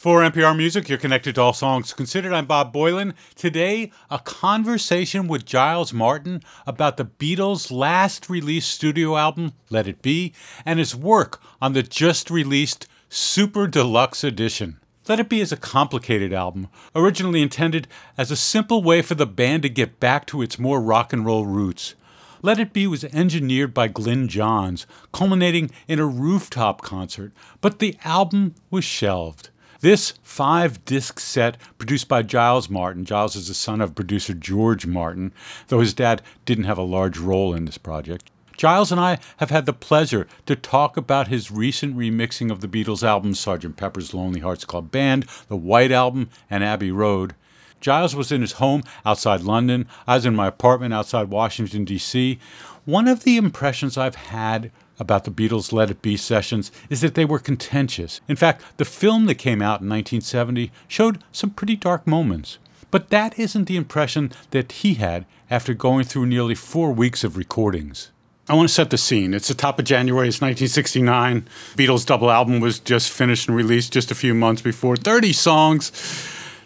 [0.00, 2.32] For NPR Music, you're connected to all songs considered.
[2.32, 3.12] I'm Bob Boilen.
[3.34, 10.00] Today, a conversation with Giles Martin about the Beatles' last released studio album, Let It
[10.00, 10.32] Be,
[10.64, 14.78] and his work on the just released Super Deluxe Edition.
[15.06, 17.86] Let It Be is a complicated album, originally intended
[18.16, 21.26] as a simple way for the band to get back to its more rock and
[21.26, 21.94] roll roots.
[22.40, 27.98] Let It Be was engineered by Glyn Johns, culminating in a rooftop concert, but the
[28.02, 29.50] album was shelved.
[29.80, 34.86] This five disc set, produced by Giles Martin, Giles is the son of producer George
[34.86, 35.32] Martin,
[35.68, 38.30] though his dad didn't have a large role in this project.
[38.58, 42.68] Giles and I have had the pleasure to talk about his recent remixing of the
[42.68, 43.74] Beatles albums Sgt.
[43.76, 47.34] Pepper's Lonely Hearts Club Band, the White Album, and Abbey Road.
[47.80, 49.88] Giles was in his home outside London.
[50.06, 52.38] I was in my apartment outside Washington, D.C.
[52.84, 57.14] One of the impressions I've had about the Beatles' Let It Be sessions is that
[57.14, 58.20] they were contentious.
[58.28, 62.58] In fact, the film that came out in 1970 showed some pretty dark moments.
[62.90, 67.36] But that isn't the impression that he had after going through nearly four weeks of
[67.36, 68.10] recordings.
[68.48, 69.32] I want to set the scene.
[69.32, 71.46] It's the top of January, it's 1969.
[71.76, 74.96] Beatles' double album was just finished and released just a few months before.
[74.96, 75.92] 30 songs.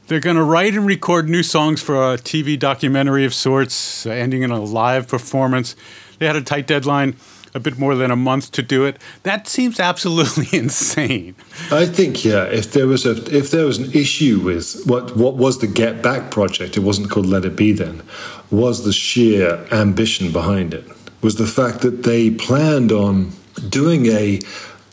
[0.06, 4.42] They're going to write and record new songs for a TV documentary of sorts, ending
[4.42, 5.77] in a live performance.
[6.19, 7.17] They had a tight deadline
[7.55, 9.00] a bit more than a month to do it.
[9.22, 11.36] That seems absolutely insane.
[11.70, 15.36] I think yeah, if there was a if there was an issue with what what
[15.36, 18.02] was the Get Back project, it wasn't called Let It Be then,
[18.50, 20.84] was the sheer ambition behind it.
[21.22, 23.33] Was the fact that they planned on
[23.68, 24.41] doing a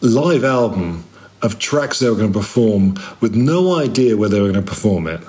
[0.02, 1.04] live album
[1.42, 4.70] of tracks they were going to perform with no idea where they were going to
[4.70, 5.22] perform it,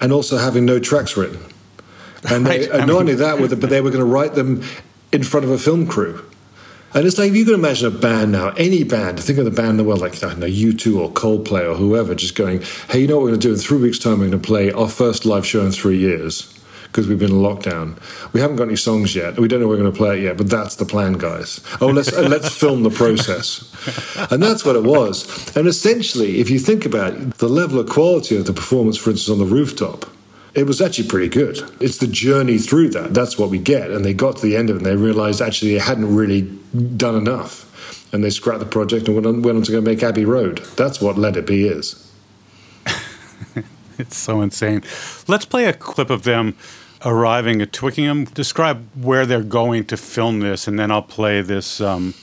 [0.00, 1.40] and also having no tracks written.
[2.28, 2.70] And, they, right.
[2.70, 4.62] and not mean, only that, but they were going to write them
[5.12, 6.25] in front of a film crew.
[6.96, 9.50] And it's like if you can imagine a band now, any band, think of the
[9.50, 12.62] band in the world, like I don't know, U2 or Coldplay or whoever, just going,
[12.88, 13.52] hey, you know what we're going to do?
[13.52, 16.58] In three weeks' time, we're going to play our first live show in three years
[16.84, 17.98] because we've been in lockdown.
[18.32, 19.38] We haven't got any songs yet.
[19.38, 21.60] We don't know we're going to play it yet, but that's the plan, guys.
[21.82, 23.70] Oh, let's uh, let's film the process,
[24.30, 25.54] and that's what it was.
[25.54, 29.10] And essentially, if you think about it, the level of quality of the performance, for
[29.10, 30.06] instance, on the rooftop
[30.56, 31.58] it was actually pretty good.
[31.80, 33.12] It's the journey through that.
[33.12, 33.90] That's what we get.
[33.90, 36.42] And they got to the end of it and they realized actually they hadn't really
[36.96, 37.64] done enough.
[38.12, 40.58] And they scrapped the project and went on, went on to go make Abbey Road.
[40.76, 42.10] That's what Let It Be is.
[43.98, 44.82] it's so insane.
[45.28, 46.56] Let's play a clip of them
[47.04, 48.24] arriving at Twickenham.
[48.24, 52.14] Describe where they're going to film this, and then I'll play this um,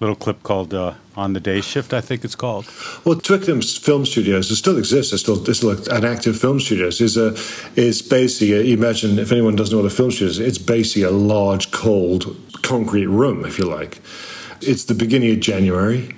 [0.00, 2.66] little clip called uh, "On the Day Shift." I think it's called.
[3.04, 5.12] Well, Twickenham's film studios it still exists.
[5.12, 7.00] It's still, it's still an active film studios.
[7.00, 7.34] is a
[7.76, 11.10] is basically imagine if anyone doesn't know what a film studio is, it's basically a
[11.10, 14.00] large cold concrete room, if you like.
[14.60, 16.14] It's the beginning of January.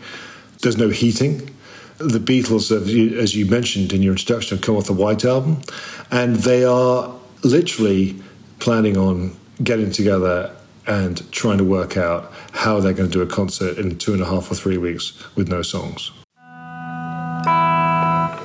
[0.62, 1.50] There's no heating.
[1.99, 5.62] The Beatles, as you mentioned in your introduction, have come off the White Album,
[6.11, 8.16] and they are literally
[8.59, 10.55] planning on getting together
[10.87, 14.12] and trying to work out how are they're going to do a concert in two
[14.15, 16.12] and a half or three weeks with no songs.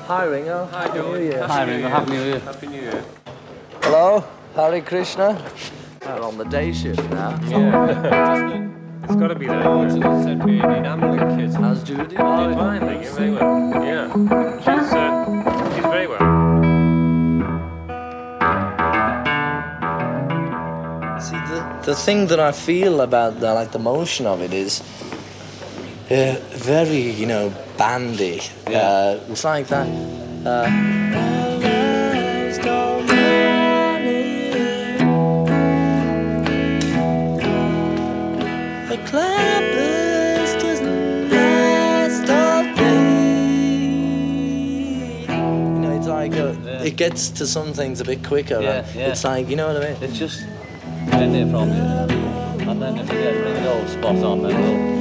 [0.10, 0.66] Hi Ringo.
[0.66, 1.48] Hi Happy New Year.
[1.48, 1.88] Hi Ringo.
[1.88, 2.40] Happy New Year.
[2.40, 3.06] Happy New Year.
[3.84, 4.26] Hello,
[4.56, 5.42] Hare Krishna.
[6.02, 7.40] We're on the day shift now.
[7.48, 8.70] Yeah.
[9.04, 9.66] it's got to be that.
[9.86, 11.56] It's said being enameling kids.
[11.56, 12.18] How's Judy?
[12.18, 13.12] Oh, fine, thank you.
[13.12, 13.86] Very well.
[13.86, 14.99] Yeah.
[21.90, 24.82] The thing that I feel about the, like the motion of it is
[26.12, 28.42] uh, very, you know, bandy.
[28.70, 28.78] Yeah.
[28.78, 29.88] Uh, it's like that.
[30.46, 30.70] Uh,
[46.86, 48.62] it gets to some things a bit quicker.
[48.62, 49.08] Yeah, yeah.
[49.08, 50.04] It's like, you know what I mean?
[50.04, 50.46] It's just
[51.20, 52.70] get it from you.
[52.70, 55.00] And then if you get bring it all spot on, then we'll.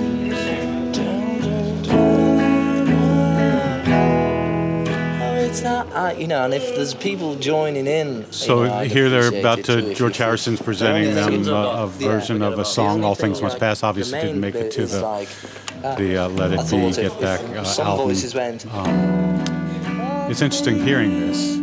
[5.49, 8.31] It's not, uh, you know, and if there's people joining in.
[8.31, 12.59] So you know, here they're about to, George Harrison's presenting them a, a version of
[12.59, 13.83] a song, All Things Must Pass.
[13.83, 15.29] Obviously didn't make it to the, like,
[15.83, 18.15] uh, the uh, Let It Be, Get Back uh, album.
[18.35, 21.57] Went, um, it's interesting hearing this.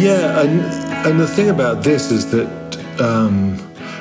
[0.00, 0.62] Yeah, and,
[1.06, 2.61] and the thing about this is that
[3.00, 3.58] um,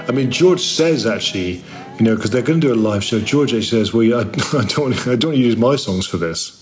[0.07, 1.63] I mean, George says actually,
[1.97, 3.19] you know, because they're going to do a live show.
[3.19, 4.21] George actually says, "Well, I,
[4.57, 6.57] I don't, I don't use my songs for this."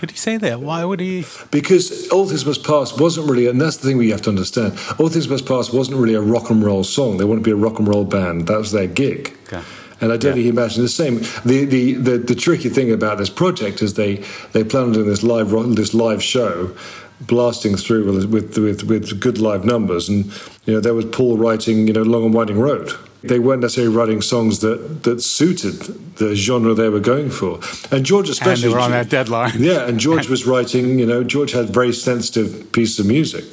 [0.00, 0.60] Did he say that?
[0.60, 1.24] Why would he?
[1.50, 4.78] Because All Things Must Pass wasn't really, and that's the thing we have to understand.
[4.98, 7.16] All Things Must Pass wasn't really a rock and roll song.
[7.16, 8.46] They wanted to be a rock and roll band.
[8.46, 9.36] That was their gig.
[9.44, 9.62] Okay.
[10.00, 11.16] And I don't think he imagined the same.
[11.44, 15.08] The, the, the, the tricky thing about this project is they, they plan on doing
[15.08, 16.76] this live, this live show
[17.20, 20.08] blasting through with, with, with, with good live numbers.
[20.08, 20.26] And,
[20.64, 22.92] you know, there was Paul writing, you know, Long and Winding Road.
[23.20, 25.74] They weren't necessarily writing songs that, that suited
[26.18, 27.58] the genre they were going for.
[27.90, 28.66] And George especially...
[28.66, 29.54] And they were on that deadline.
[29.60, 33.44] Yeah, and George was writing, you know, George had very sensitive pieces of music.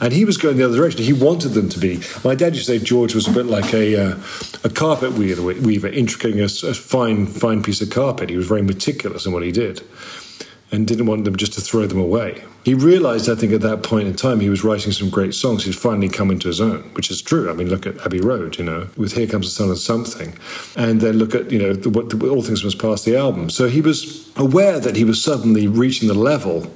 [0.00, 1.04] And he was going the other direction.
[1.04, 2.00] He wanted them to be.
[2.24, 4.18] My dad used to say George was a bit like a, uh,
[4.64, 8.30] a carpet weaver, weaver intricating a, a fine, fine piece of carpet.
[8.30, 9.80] He was very meticulous in what he did
[10.74, 12.42] and didn't want them just to throw them away.
[12.64, 15.64] He realized, I think, at that point in time, he was writing some great songs.
[15.64, 17.50] He'd finally come into his own, which is true.
[17.50, 20.36] I mean, look at Abbey Road, you know, with Here Comes the Sun and Something.
[20.76, 23.50] And then look at, you know, the, what, the, All Things Must Pass, the album.
[23.50, 26.72] So he was aware that he was suddenly reaching the level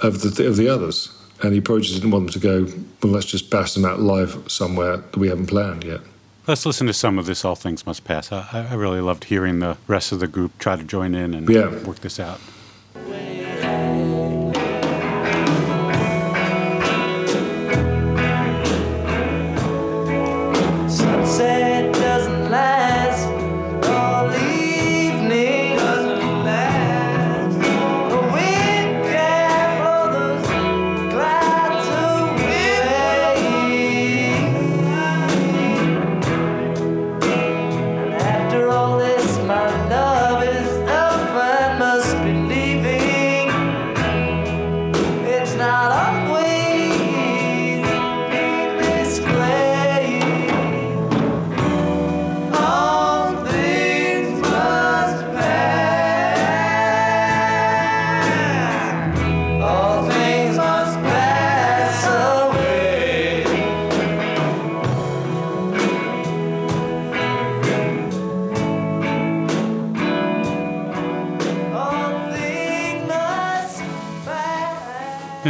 [0.00, 1.10] of the, of the others.
[1.42, 4.00] And he probably just didn't want them to go, well, let's just bash them out
[4.00, 6.00] live somewhere that we haven't planned yet.
[6.46, 8.30] Let's listen to some of this All Things Must Pass.
[8.30, 11.48] I, I really loved hearing the rest of the group try to join in and
[11.48, 11.70] Yeah.
[11.84, 12.38] work this out.
[12.94, 13.43] Sunset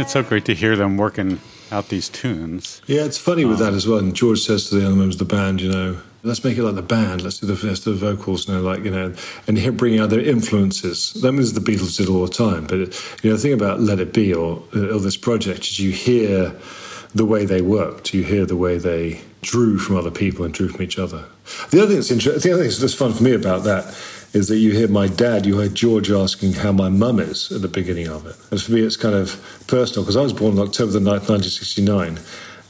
[0.05, 1.41] It's so great to hear them working
[1.71, 2.79] out these tunes.
[2.85, 3.97] Yeah, it's funny with that um, as well.
[3.97, 6.63] And George says to the other members of the band, you know, let's make it
[6.63, 7.23] like the band.
[7.23, 9.15] Let's do the, let's do the vocals, you know, like you know,
[9.47, 11.13] and here bringing out their influences.
[11.23, 12.67] That means the Beatles did all the time.
[12.67, 15.79] But you know, the thing about Let It Be or, uh, or this project is
[15.79, 16.55] you hear
[17.15, 18.13] the way they worked.
[18.13, 21.25] You hear the way they drew from other people and drew from each other.
[21.71, 23.85] The other thing that's interesting, the other thing that's fun for me about that
[24.35, 27.61] is that you hear my dad, you heard George asking how my mum is at
[27.61, 28.35] the beginning of it.
[28.51, 31.29] And for me, it's kind of personal because I was born on October the 9th,
[31.29, 32.19] 1969.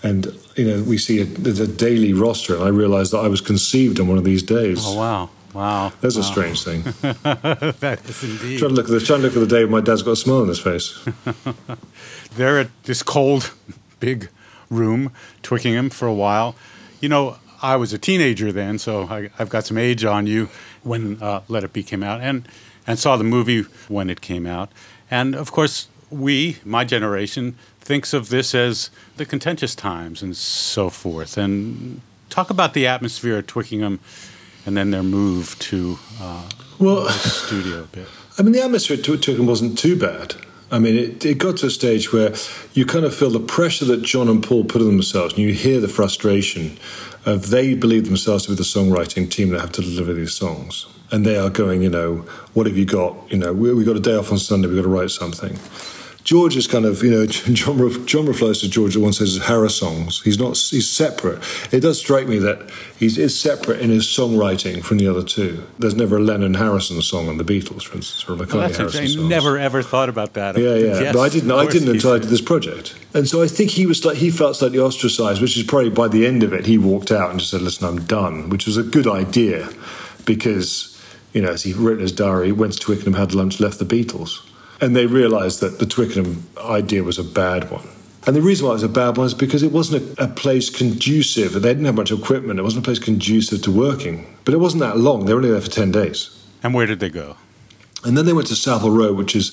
[0.03, 3.41] And, you know, we see a, a daily roster, and I realised that I was
[3.41, 4.83] conceived on one of these days.
[4.83, 5.29] Oh, wow.
[5.55, 5.91] Wow.
[6.01, 6.81] That's a strange thing.
[7.01, 8.59] that is indeed.
[8.59, 10.11] trying, to look at the, trying to look at the day when my dad's got
[10.11, 11.03] a smile on his face.
[12.35, 13.53] They're at this cold,
[13.99, 14.29] big
[14.69, 16.55] room, Twickenham for a while.
[16.99, 20.49] You know, I was a teenager then, so I, I've got some age on you
[20.83, 22.47] when uh, Let It Be came out, and
[22.85, 24.69] and saw the movie when it came out.
[25.09, 30.91] And of course, we, my generation, thinks of this as the contentious times and so
[30.91, 31.37] forth.
[31.37, 33.99] And talk about the atmosphere at Twickenham,
[34.67, 36.47] and then their move to uh,
[36.77, 38.07] Well, the studio a bit.
[38.37, 40.35] I mean, the atmosphere at Twickenham wasn't too bad.
[40.71, 42.35] I mean, it, it got to a stage where
[42.73, 45.53] you kind of feel the pressure that John and Paul put on themselves, and you
[45.53, 46.77] hear the frustration
[47.25, 50.85] of they believe themselves to be the songwriting team that have to deliver these songs.
[51.11, 52.17] And they are going, you know,
[52.53, 53.15] what have you got?
[53.31, 55.57] You know, we, we got a day off on Sunday, we've got to write something.
[56.25, 59.75] George is kind of, you know, John, John refers to George at one says Harris
[59.75, 60.23] songs.
[60.23, 61.39] He's not, he's separate.
[61.71, 62.67] It does strike me that
[62.97, 65.63] he's is separate in his songwriting from the other two.
[65.77, 68.73] There's never a Lennon Harrison song on the Beatles, for instance, or a McCartney Well,
[68.73, 69.29] Harrison songs.
[69.29, 70.57] Never ever thought about that.
[70.57, 70.99] Yeah, yeah.
[70.99, 71.51] Yes, but I didn't.
[71.51, 72.29] I didn't until I did.
[72.29, 75.61] this project, and so I think he was like he felt slightly ostracised, which is
[75.63, 78.49] probably by the end of it he walked out and just said, "Listen, I'm done,"
[78.49, 79.69] which was a good idea
[80.25, 80.99] because
[81.33, 83.85] you know as he wrote in his diary, went to Twickenham, had lunch, left the
[83.85, 84.41] Beatles,
[84.81, 87.87] and they realised that the Twickenham idea was a bad one.
[88.27, 90.27] And the reason why it was a bad one is because it wasn't a, a
[90.27, 91.53] place conducive.
[91.53, 92.59] They didn't have much equipment.
[92.59, 94.35] It wasn't a place conducive to working.
[94.45, 95.25] But it wasn't that long.
[95.25, 96.43] They were only there for ten days.
[96.63, 97.37] And where did they go?
[98.03, 99.51] And then they went to Savile Row, which is,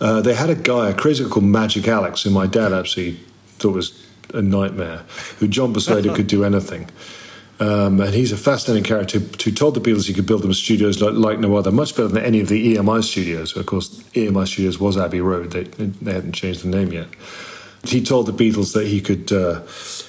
[0.00, 3.20] uh, they had a guy, a crazy guy called Magic Alex, who my dad actually
[3.58, 5.04] thought was a nightmare,
[5.38, 6.88] who John persuaded could do anything.
[7.58, 11.00] Um, and he's a fascinating character who told the Beatles he could build them studios
[11.00, 13.56] like, like no other, much better than any of the EMI studios.
[13.56, 17.08] Of course, EMI Studios was Abbey Road; they, they hadn't changed the name yet.
[17.84, 19.62] He told the Beatles that he could uh,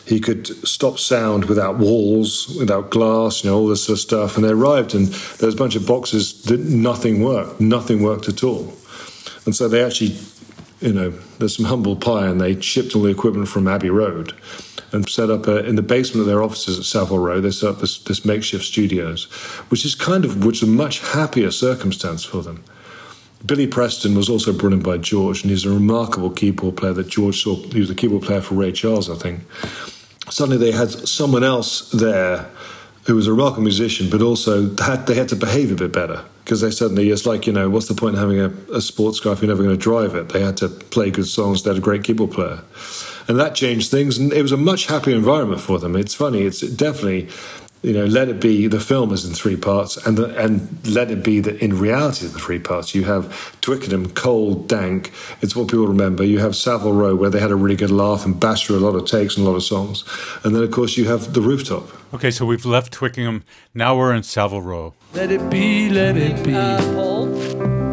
[0.06, 4.36] he could stop sound without walls, without glass, you know, all this sort of stuff.
[4.36, 8.28] And they arrived, and there was a bunch of boxes that nothing worked, nothing worked
[8.28, 8.74] at all.
[9.46, 10.18] And so they actually,
[10.82, 14.34] you know, there's some humble pie, and they shipped all the equipment from Abbey Road.
[14.92, 17.42] And set up a, in the basement of their offices at Savile Row.
[17.42, 19.26] They set up this, this makeshift studios,
[19.70, 22.64] which is kind of which is a much happier circumstance for them.
[23.46, 27.08] Billy Preston was also brought in by George, and he's a remarkable keyboard player that
[27.08, 27.56] George saw.
[27.56, 29.42] He was the keyboard player for Ray Charles, I think.
[30.30, 32.50] Suddenly, they had someone else there
[33.08, 36.24] who was a remarkable musician, but also had they had to behave a bit better
[36.44, 39.20] because they suddenly it's like you know what's the point in having a, a sports
[39.20, 40.30] car if you're never going to drive it?
[40.30, 41.64] They had to play good songs.
[41.64, 42.60] They had a great keyboard player,
[43.28, 44.18] and that changed things.
[44.18, 45.96] And it was a much happier environment for them.
[45.96, 46.42] It's funny.
[46.42, 47.30] It's definitely
[47.88, 51.10] you know, Let It Be, the film is in three parts, and the, and Let
[51.10, 52.94] It Be that in reality it's the three parts.
[52.94, 55.14] You have Twickenham, cold, dank.
[55.42, 56.26] It's what people remember.
[56.26, 58.96] You have Savile Row, where they had a really good laugh and Basher a lot
[58.96, 60.04] of takes and a lot of songs,
[60.44, 61.90] and then of course you have the rooftop.
[62.14, 63.44] Okay, so we've left Twickenham.
[63.74, 64.94] Now we're in Savile Row.
[65.14, 66.54] Let it be, let it be.
[66.54, 67.28] Uh, Paul,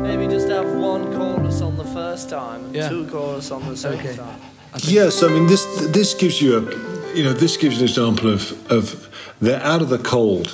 [0.02, 2.88] maybe just have one chorus on the first time, and Yeah.
[2.88, 4.16] two chorus on the second Okay.
[4.16, 4.40] time.
[4.82, 5.64] Yes, I mean this.
[5.86, 9.08] This gives you a, you know, this gives an example of of
[9.40, 10.52] they're out of the cold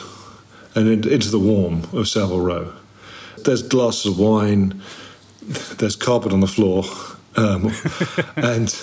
[0.74, 2.72] and in, into the warm of Savile Row.
[3.44, 4.82] There's glasses of wine.
[5.42, 6.84] There's carpet on the floor,
[7.36, 7.72] um,
[8.36, 8.82] and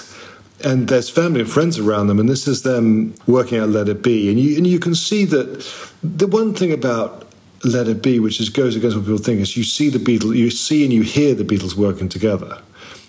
[0.63, 4.01] and there's family and friends around them, and this is them working out "Let It
[4.01, 5.63] Be," and you and you can see that
[6.01, 7.27] the one thing about
[7.63, 10.35] "Let It Be," which is goes against what people think, is you see the Beatles,
[10.35, 12.57] you see and you hear the Beatles working together.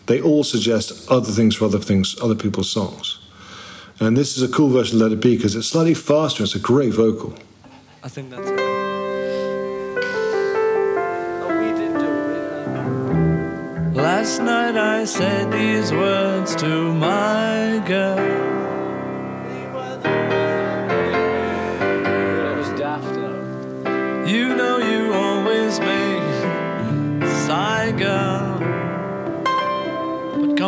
[0.09, 3.19] They all suggest other things for other things, other people's songs,
[4.01, 6.43] and this is a cool version of "Let It Be" because it's slightly faster.
[6.45, 7.35] It's a great vocal.
[8.03, 8.59] I think that's it.
[11.45, 12.11] Oh, we did do
[13.93, 14.03] it.
[14.03, 18.38] Last night I said these words to my girl.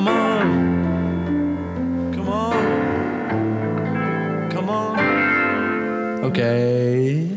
[0.01, 0.49] Come on,
[2.15, 4.99] come on, come on.
[6.25, 7.29] Okay.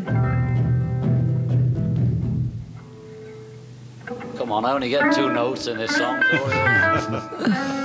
[4.38, 6.24] Come on, I only get two notes in this song.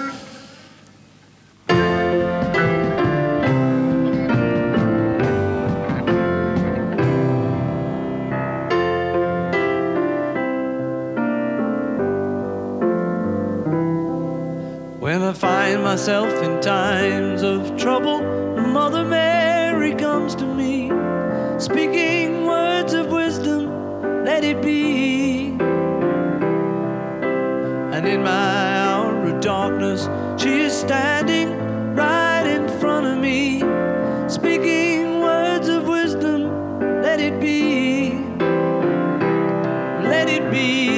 [40.58, 40.97] be,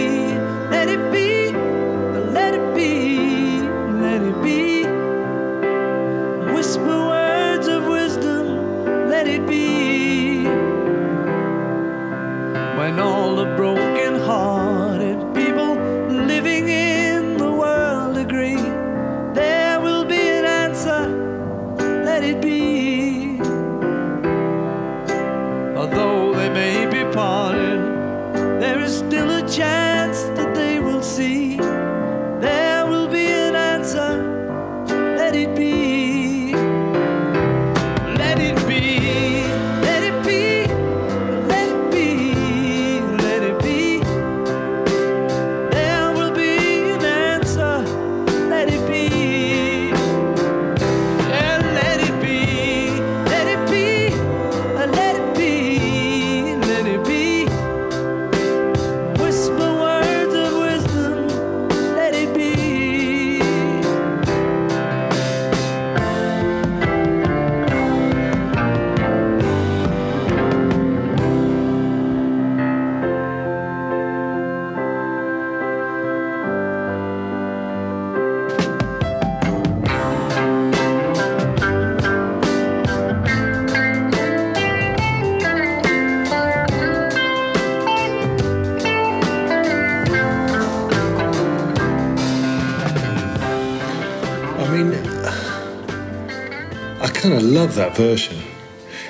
[97.60, 98.38] love that version.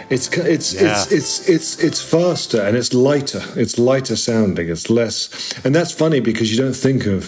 [0.09, 0.91] It's it's Yeah.
[0.91, 3.43] it's it's it's it's faster and it's lighter.
[3.55, 4.69] It's lighter sounding.
[4.69, 5.31] It's less,
[5.65, 7.23] and that's funny because you don't think of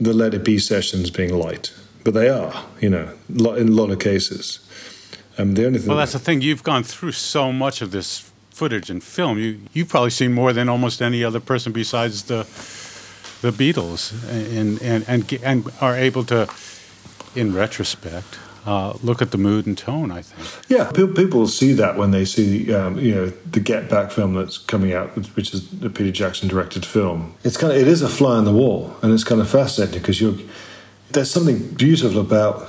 [0.00, 1.72] the Let It Be sessions being light,
[2.04, 2.54] but they are.
[2.80, 3.08] You know,
[3.56, 4.60] in a lot of cases.
[5.38, 5.88] Um, the only thing.
[5.88, 6.42] Well, that's the thing.
[6.42, 9.38] You've gone through so much of this footage and film.
[9.38, 12.46] You you've probably seen more than almost any other person besides the
[13.40, 16.48] the Beatles, and and and and are able to,
[17.34, 20.10] in retrospect, uh, look at the mood and tone.
[20.10, 20.68] I think.
[20.68, 24.58] Yeah, people see that when they see um, you know the Get Back film that's
[24.58, 27.34] coming out, which is the Peter Jackson directed film.
[27.44, 30.00] It's kind of it is a fly on the wall, and it's kind of fascinating
[30.00, 30.34] because you're
[31.10, 32.68] there's something beautiful about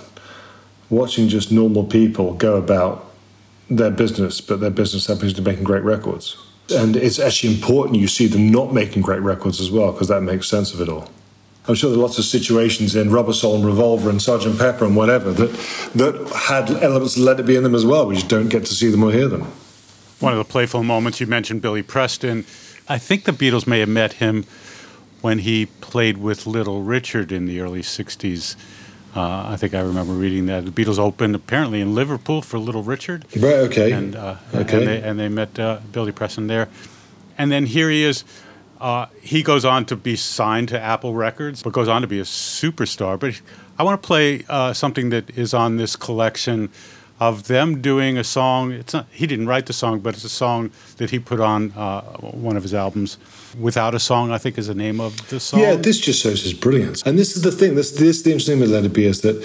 [0.89, 3.11] watching just normal people go about
[3.69, 6.37] their business, but their business happens to be making great records.
[6.69, 10.21] And it's actually important you see them not making great records as well, because that
[10.21, 11.09] makes sense of it all.
[11.67, 14.83] I'm sure there are lots of situations in Rubber Soul and Revolver and Sergeant Pepper
[14.85, 15.51] and whatever that
[15.95, 18.05] that had elements of Let It Be in them as well.
[18.07, 19.43] We just don't get to see them or hear them.
[20.19, 22.45] One of the playful moments you mentioned, Billy Preston.
[22.89, 24.45] I think the Beatles may have met him
[25.21, 28.55] when he played with Little Richard in the early '60s.
[29.15, 32.83] Uh, I think I remember reading that the Beatles opened apparently in Liverpool for Little
[32.83, 33.25] Richard.
[33.37, 33.55] Right.
[33.69, 33.91] Okay.
[33.93, 34.77] And uh, Okay.
[34.79, 36.67] and, they, and they met uh, Billy Preston there,
[37.37, 38.25] and then here he is.
[38.83, 42.19] Uh, he goes on to be signed to Apple Records, but goes on to be
[42.19, 43.17] a superstar.
[43.17, 43.41] But
[43.79, 46.69] I want to play uh, something that is on this collection
[47.17, 48.73] of them doing a song.
[48.73, 51.71] It's not he didn't write the song, but it's a song that he put on
[51.71, 53.17] uh, one of his albums.
[53.57, 55.61] Without a song, I think is the name of the song.
[55.61, 57.01] Yeah, this just shows his brilliance.
[57.03, 57.75] And this is the thing.
[57.75, 59.37] This this the interesting thing with Let It Be is that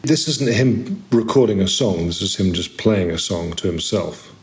[0.00, 2.06] this isn't him recording a song.
[2.06, 4.34] This is him just playing a song to himself.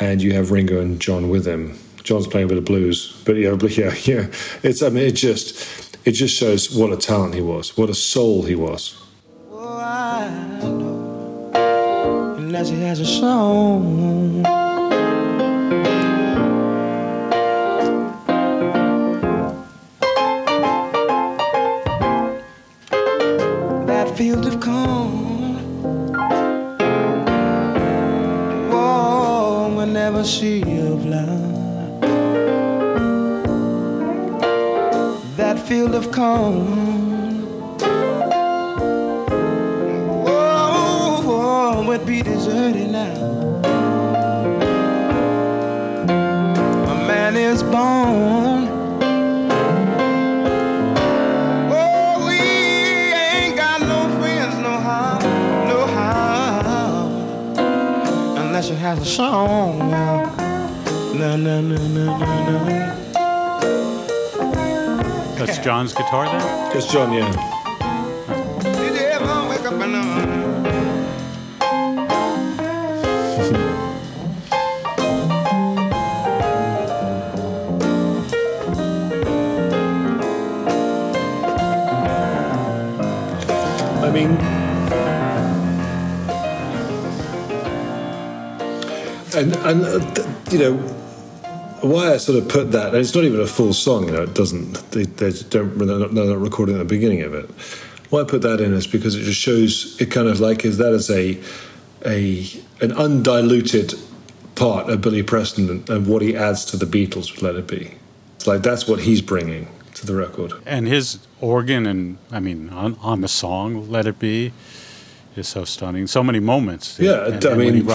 [0.00, 1.78] And you have Ringo and John with him.
[2.04, 4.26] John's playing a bit of blues, but yeah, yeah, yeah.
[4.62, 7.94] It's I mean, it just it just shows what a talent he was, what a
[7.94, 9.02] soul he was.
[9.50, 10.28] Oh, I
[10.60, 12.36] know.
[12.36, 14.44] Unless he has a song.
[24.16, 25.58] Field of corn.
[28.70, 30.62] Oh, Warm will never see.
[35.66, 37.46] Field of corn.
[40.26, 43.62] Oh, oh would be deserted now.
[46.90, 48.68] A man is born.
[51.72, 55.18] Oh, he ain't got no friends, no how,
[55.66, 57.06] no how.
[58.36, 59.78] Unless a song.
[61.18, 63.03] No, no, no, no, no, no.
[65.36, 66.40] That's John's guitar there.
[66.72, 67.28] That's John, yeah.
[68.62, 70.74] Did you ever wake up uh,
[84.04, 84.30] I mean,
[89.34, 90.74] and and uh, th- you know
[91.84, 92.88] why I sort of put that.
[92.88, 94.06] And it's not even a full song.
[94.06, 94.72] You know, it doesn't.
[94.90, 95.76] They, they don't.
[95.78, 97.48] They're not, they're not recording at the beginning of it.
[98.10, 100.00] Why I put that in is because it just shows.
[100.00, 101.40] It kind of like is that as a
[102.04, 102.46] a
[102.80, 103.94] an undiluted
[104.54, 107.92] part of Billy Preston and, what he adds to the Beatles with Let It Be.
[108.36, 110.52] It's like that's what he's bringing to the record.
[110.66, 114.52] And his organ and I mean on, on the song "Let It Be"
[115.36, 116.06] is so stunning.
[116.06, 116.98] So many moments.
[117.00, 117.86] Yeah, And- I and mean,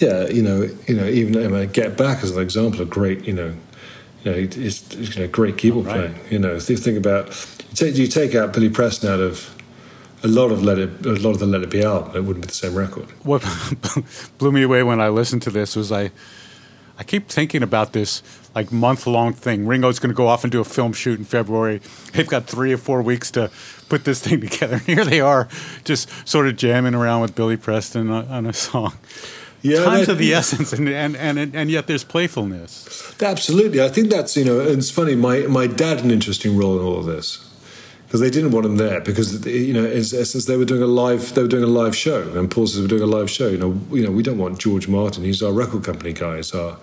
[0.00, 3.24] yeah, you know, you know, even I mean, Get Back as an example of great,
[3.24, 3.54] you know,
[4.24, 6.10] you know, it's, it's you know, great keyboard Right.
[6.12, 6.32] playing.
[6.32, 7.28] You know, if you think about,
[7.70, 9.54] you take, you take out Billy Preston out of
[10.22, 12.44] a lot of Let It, a lot of the Let It Be album, it wouldn't
[12.44, 13.06] be the same record.
[13.22, 13.42] what
[14.38, 16.10] blew me away when I listened to this was I,
[16.98, 18.22] I keep thinking about this
[18.54, 19.66] like month long thing.
[19.66, 21.80] Ringo's going to go off and do a film shoot in February.
[22.12, 23.50] They've got three or four weeks to
[23.88, 24.74] put this thing together.
[24.74, 25.48] And here they are,
[25.84, 28.92] just sort of jamming around with Billy Preston on, on a song.
[29.62, 33.14] Yeah, Times of the essence, and, and and and yet there's playfulness.
[33.20, 35.14] Absolutely, I think that's you know, it's funny.
[35.14, 37.46] My my dad had an interesting role in all of this
[38.06, 41.34] because they didn't want him there because you know, since they were doing a live
[41.34, 43.48] they were doing a live show, and Paul says were doing a live show.
[43.48, 45.24] You know, you know, we don't want George Martin.
[45.24, 46.36] He's our record company guy.
[46.36, 46.78] He's our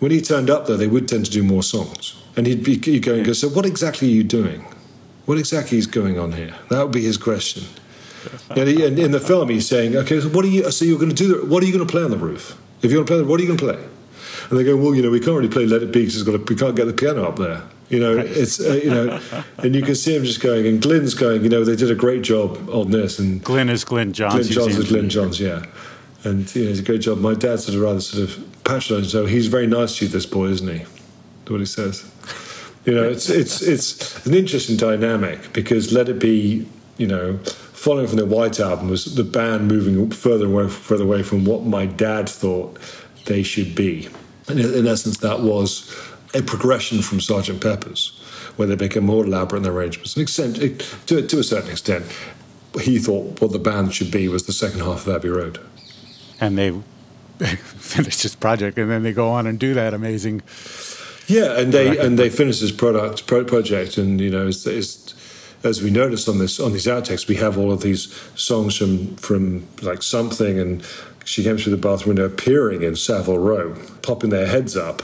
[0.00, 2.78] when he turned up there, they would tend to do more songs, and he'd be
[2.78, 3.32] he'd go and go.
[3.32, 4.64] So, what exactly are you doing?
[5.24, 6.54] What exactly is going on here?
[6.68, 7.64] That would be his question.
[8.50, 10.70] And, he, and in the film, he's saying, "Okay, so what are you?
[10.70, 11.28] So you're going to do?
[11.28, 12.58] The, what are you going to play on the roof?
[12.82, 13.88] If you're going to play, what are you going to play?"
[14.50, 16.28] And they go, "Well, you know, we can't really play Let It Be because it's
[16.28, 19.20] got to, we can't get the piano up there." You know, it's uh, you know,
[19.58, 21.44] and you can see him just going, and Glyn's going.
[21.44, 24.34] You know, they did a great job on this, and Glyn is Glyn Johns.
[24.34, 25.08] Glyn Johns is Glyn.
[25.08, 25.64] Johns, yeah.
[26.24, 27.18] And you know, he's a great job.
[27.18, 30.24] My dad sort of rather sort of patronising, so he's very nice to you, this
[30.24, 30.86] boy, isn't he?
[31.46, 32.10] What he says.
[32.86, 37.38] You know, it's it's it's an interesting dynamic because Let It Be, you know,
[37.84, 41.64] following from the White Album was the band moving further away further away from what
[41.64, 42.78] my dad thought
[43.26, 44.08] they should be.
[44.48, 45.94] And in essence, that was
[46.32, 48.18] a progression from Sergeant Pepper's,
[48.56, 50.56] where they became more elaborate in their arrangements, an extent,
[51.08, 52.06] to, to a certain extent.
[52.80, 55.60] he thought what the band should be was the second half of Abbey Road.
[56.40, 56.70] And they
[57.56, 60.42] finish this project, and then they go on and do that amazing.
[61.26, 65.14] Yeah, and they and they finish this product pro- project, and you know, it's, it's,
[65.64, 69.16] as we noticed on this on these outtakes, we have all of these songs from
[69.16, 70.84] from like something, and
[71.24, 75.02] she came through the bathroom window, appearing in Savile Row, popping their heads up.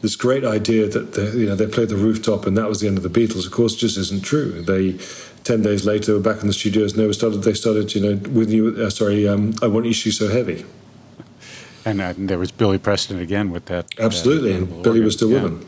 [0.00, 2.88] This great idea that the, you know they played the rooftop and that was the
[2.88, 4.62] end of the Beatles, of course, just isn't true.
[4.62, 4.98] They
[5.44, 8.30] ten days later were back in the studios, and they started they started you know
[8.30, 10.64] with you uh, sorry, um, I want you she's so heavy.
[11.84, 13.86] And, uh, there was Billy Preston again with that.
[13.98, 15.42] Absolutely, that and Billy was still yeah.
[15.42, 15.66] with him.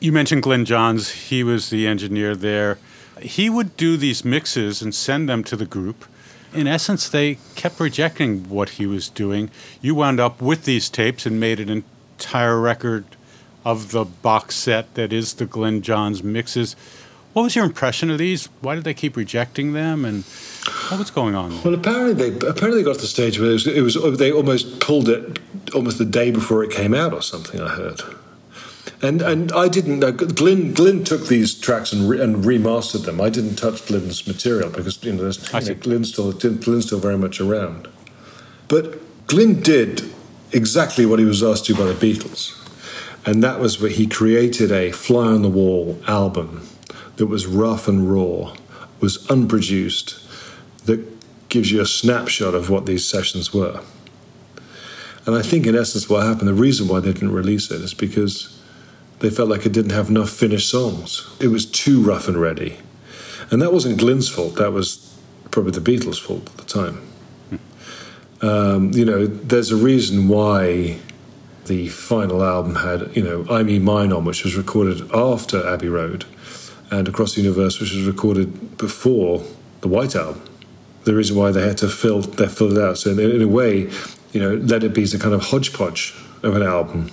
[0.00, 1.10] You mentioned Glyn Johns.
[1.10, 2.78] He was the engineer there.
[3.20, 6.04] He would do these mixes and send them to the group.
[6.52, 9.50] In essence, they kept rejecting what he was doing.
[9.80, 13.04] You wound up with these tapes and made an entire record
[13.64, 16.76] of the box set that is the Glyn Johns mixes.
[17.32, 18.48] What was your impression of these?
[18.60, 20.24] Why did they keep rejecting them, and
[20.88, 21.62] what was going on?
[21.62, 24.80] Well, apparently they apparently got to the stage where it was, it was they almost
[24.80, 25.38] pulled it
[25.74, 27.60] almost the day before it came out or something.
[27.60, 28.00] I heard.
[29.02, 30.02] And and I didn't.
[30.02, 33.20] Uh, Glyn Glyn took these tracks and, re, and remastered them.
[33.20, 36.98] I didn't touch Glyn's material because you know, there's, you know Glyn's still Glyn's still
[36.98, 37.88] very much around.
[38.68, 40.02] But Glyn did
[40.52, 42.54] exactly what he was asked to by the Beatles,
[43.26, 46.66] and that was where he created a fly on the wall album
[47.16, 48.54] that was rough and raw,
[49.00, 50.20] was unproduced,
[50.86, 51.04] that
[51.48, 53.82] gives you a snapshot of what these sessions were.
[55.26, 57.94] And I think, in essence, what happened, the reason why they didn't release it is
[57.94, 58.55] because
[59.20, 61.28] they felt like it didn't have enough finished songs.
[61.40, 62.78] It was too rough and ready.
[63.50, 65.18] And that wasn't Glyn's fault, that was
[65.50, 67.02] probably the Beatles' fault at the time.
[68.42, 70.98] Um, you know, there's a reason why
[71.66, 75.88] the final album had, you know, I Me Mine on, which was recorded after Abbey
[75.88, 76.26] Road,
[76.90, 79.42] and Across the Universe, which was recorded before
[79.80, 80.42] the White Album.
[81.04, 82.98] The reason why they had to fill, they filled it out.
[82.98, 83.90] So in, in a way,
[84.32, 87.10] you know, Let It Be is a kind of hodgepodge of an album.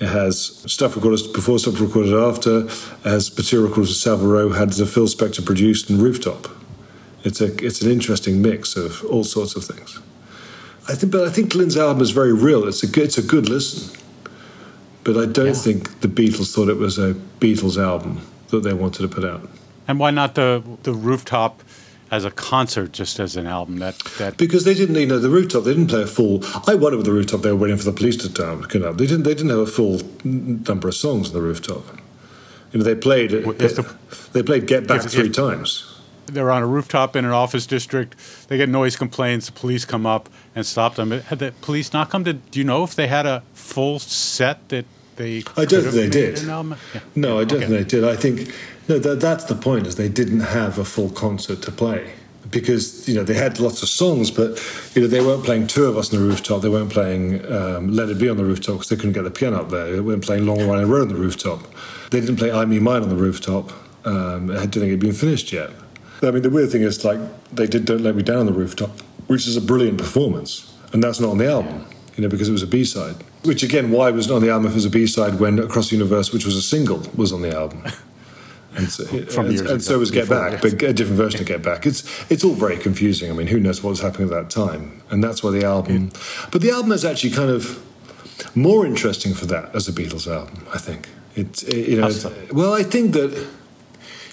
[0.00, 2.66] It has stuff recorded before, stuff recorded after.
[2.66, 2.70] It
[3.04, 6.48] has material recorded for Savile Row, had the Phil Spector produced and Rooftop.
[7.24, 9.98] It's a it's an interesting mix of all sorts of things.
[10.88, 12.66] I think, but I think Glyn's album is very real.
[12.66, 13.98] It's a good, it's a good listen,
[15.04, 15.52] but I don't yeah.
[15.52, 19.48] think the Beatles thought it was a Beatles album that they wanted to put out.
[19.88, 21.62] And why not the the Rooftop?
[22.10, 23.78] As a concert, just as an album.
[23.78, 25.64] That that because they didn't, you know, the rooftop.
[25.64, 26.42] They didn't play a full.
[26.66, 27.42] I wondered with the rooftop.
[27.42, 28.98] They were waiting for the police to turn up.
[28.98, 29.24] They didn't.
[29.24, 31.84] They didn't have a full number of songs on the rooftop.
[32.72, 33.30] You know, they played.
[33.30, 33.96] The,
[34.32, 35.94] they played Get Back if, three if times.
[36.26, 38.14] They're on a rooftop in an office district.
[38.48, 39.46] They get noise complaints.
[39.46, 41.10] The police come up and stop them.
[41.10, 42.34] Had the police not come to?
[42.34, 44.84] Do you know if they had a full set that
[45.16, 45.42] they?
[45.56, 46.42] I don't think they did.
[46.42, 46.74] Yeah.
[47.14, 47.66] No, I don't okay.
[47.66, 48.04] think they did.
[48.04, 48.52] I think
[48.88, 49.86] no, that, that's the point.
[49.86, 52.12] Is they didn't have a full concert to play
[52.50, 54.58] because you know they had lots of songs, but
[54.94, 56.62] you know they weren't playing two of us on the rooftop.
[56.62, 59.30] They weren't playing um, Let It Be on the rooftop because they couldn't get the
[59.30, 59.92] piano up there.
[59.92, 61.60] They weren't playing Long Winding Road on the rooftop.
[62.10, 63.72] They didn't play I Me Mine on the rooftop.
[64.04, 65.70] Um, I didn't think it'd been finished yet.
[66.22, 67.20] I mean, the weird thing is like
[67.52, 68.90] they did "Don't Let Me Down" on the rooftop,
[69.26, 71.86] which is a brilliant performance, and that's not on the album.
[72.16, 73.14] You know, because it was a B side.
[73.44, 75.60] Which again, why was not on the album if it was a B side when
[75.60, 77.84] Across the Universe, which was a single, was on the album?
[78.78, 81.62] and so, From and, and so was Get Back, but a different version of Get
[81.62, 81.84] Back.
[81.84, 83.30] It's it's all very confusing.
[83.30, 85.02] I mean, who knows what was happening at that time?
[85.10, 86.12] And that's why the album.
[86.52, 87.82] But the album is actually kind of
[88.54, 90.66] more interesting for that as a Beatles album.
[90.72, 91.62] I think it.
[91.64, 92.10] it you know,
[92.52, 93.46] well, I think that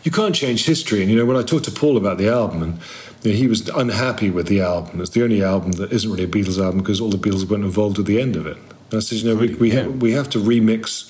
[0.04, 1.02] you can't change history.
[1.02, 2.80] And you know, when I talked to Paul about the album, and
[3.24, 5.02] you know, he was unhappy with the album.
[5.02, 7.64] It's the only album that isn't really a Beatles album because all the Beatles weren't
[7.64, 8.58] involved at the end of it.
[8.92, 11.10] And I said, you know, we we, ha- we have to remix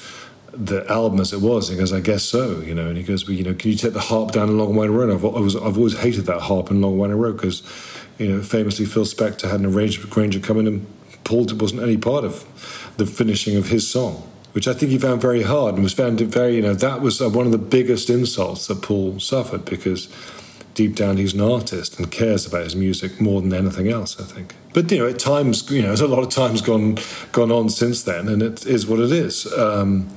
[0.58, 1.70] the album as it was?
[1.70, 2.88] He goes, I guess so, you know.
[2.88, 4.96] And he goes, well, you know, can you take the harp down a Long Winding
[4.96, 5.13] Road?
[5.13, 7.63] I've, I was, I've always hated that harp in Long Winding Road because,
[8.18, 10.02] you know, famously Phil Spector had an arranger
[10.39, 10.86] come in and
[11.24, 12.46] Paul wasn't any part of
[12.98, 16.22] the finishing of his song, which I think he found very hard and was found
[16.22, 20.08] very, you know, that was uh, one of the biggest insults that Paul suffered because
[20.76, 24.24] deep down he's an artist and cares about his music more than anything else, I
[24.24, 24.54] think.
[24.74, 27.00] But you know, at times, you know, there's a lot of times gone
[27.32, 29.52] gone on since then, and it is what it is.
[29.54, 30.10] Um,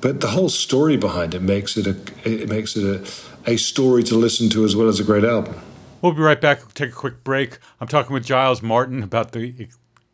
[0.00, 4.04] but the whole story behind it makes it a it makes it a, a story
[4.04, 5.56] to listen to as well as a great album.
[6.02, 6.74] We'll be right back.
[6.74, 7.58] take a quick break.
[7.80, 9.68] I'm talking with Giles Martin about the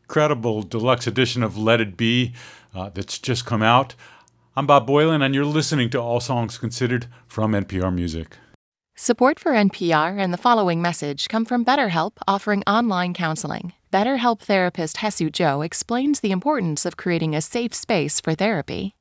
[0.04, 2.32] incredible deluxe edition of Let It Be
[2.72, 3.96] uh, that's just come out.
[4.56, 8.36] I'm Bob Boilen, and you're listening to All Songs Considered from NPR Music.
[9.02, 13.72] Support for NPR and the following message come from BetterHelp offering online counseling.
[13.90, 18.94] BetterHelp therapist Hesu Joe explains the importance of creating a safe space for therapy.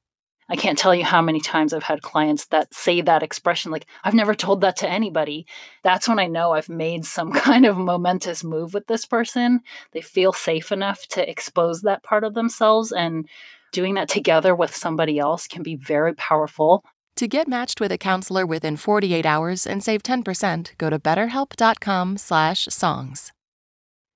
[0.47, 3.87] I can't tell you how many times I've had clients that say that expression, like,
[4.01, 5.45] I've never told that to anybody.
[5.83, 9.59] That's when I know I've made some kind of momentous move with this person.
[9.91, 12.93] They feel safe enough to expose that part of themselves.
[12.93, 13.27] And
[13.73, 16.85] doing that together with somebody else can be very powerful.
[17.19, 23.31] To get matched with a counselor within 48 hours and save 10%, go to betterhelp.com/songs.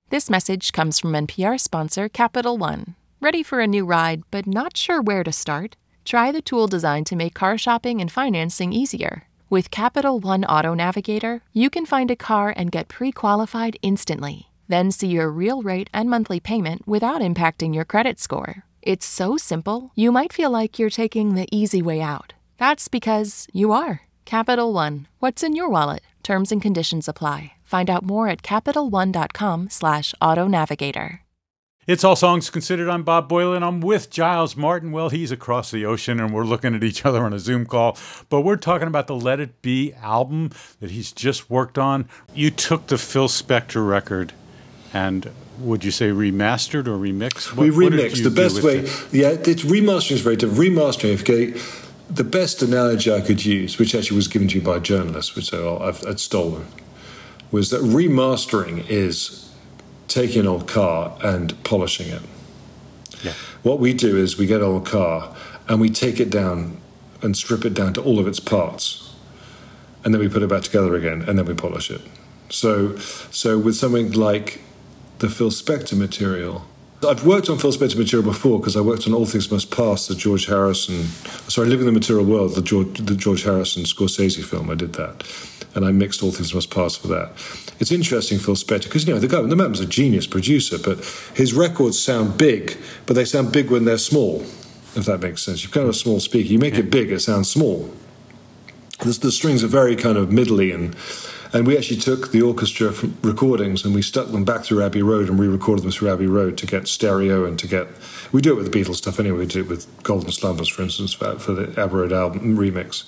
[0.10, 2.96] This message comes from NPR sponsor Capital One.
[3.20, 5.76] Ready for a new ride but not sure where to start?
[6.06, 9.24] Try the tool designed to make car shopping and financing easier.
[9.50, 14.50] With Capital One Auto Navigator, you can find a car and get pre-qualified instantly.
[14.70, 18.64] Then see your real rate and monthly payment without impacting your credit score.
[18.82, 22.32] It's so simple, you might feel like you're taking the easy way out.
[22.64, 24.04] That's because you are.
[24.24, 25.08] Capital One.
[25.20, 26.04] What's in your wallet?
[26.24, 27.52] Terms and conditions apply.
[27.66, 31.20] Find out more at CapitalOne.com slash auto navigator.
[31.88, 32.88] It's All Songs Considered.
[32.88, 33.64] I'm Bob Boilen.
[33.64, 34.94] I'm with Giles Martin.
[34.94, 37.98] Well, he's across the ocean and we're looking at each other on a Zoom call.
[38.30, 42.08] But we're talking about the Let It Be album that he's just worked on.
[42.34, 44.32] You took the Phil Spector record
[44.94, 47.58] and would you say remastered or remixed?
[47.58, 48.24] What, we remixed.
[48.24, 49.08] The best way, it?
[49.12, 50.60] yeah, it's remastering is very different.
[50.60, 51.60] Remastering, okay,
[52.14, 55.36] the best analogy I could use, which actually was given to you by a journalist,
[55.36, 56.68] which I've, I'd stolen,
[57.52, 59.52] was that remastering is
[60.08, 62.22] taking an old car and polishing it.
[63.24, 63.34] Yeah.
[63.64, 65.36] What we do is we get an old car
[65.68, 66.78] and we take it down
[67.22, 69.14] and strip it down to all of its parts,
[70.04, 72.02] and then we put it back together again, and then we polish it.
[72.50, 74.62] So, so with something like
[75.20, 76.66] the Phil Spector material.
[77.04, 80.08] I've worked on Phil Spector material before because I worked on All Things Must Pass,
[80.08, 81.04] the George Harrison,
[81.50, 84.70] sorry, Living the Material World, the George, the George Harrison Scorsese film.
[84.70, 85.24] I did that.
[85.76, 87.32] And I mixed All Things Must Pass for that.
[87.80, 91.00] It's interesting, Phil Spector, because, you know, the guy, the man's a genius producer, but
[91.36, 94.42] his records sound big, but they sound big when they're small,
[94.96, 95.64] if that makes sense.
[95.64, 96.50] You've kind of a small speaker.
[96.50, 97.92] You make it big, it sounds small.
[99.00, 100.96] The, the strings are very kind of middly and
[101.54, 105.30] and we actually took the orchestra recordings and we stuck them back through Abbey Road
[105.30, 107.88] and re-recorded them through Abbey Road to get stereo and to get.
[108.32, 109.40] We do it with the Beatles stuff anyway.
[109.40, 113.04] We did it with Golden Slumbers, for instance, for, for the Abbey Road album remix.